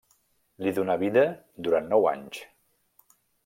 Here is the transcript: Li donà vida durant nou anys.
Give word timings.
Li 0.67 0.73
donà 0.79 0.95
vida 1.03 1.25
durant 1.67 1.93
nou 1.93 2.11
anys. 2.13 2.41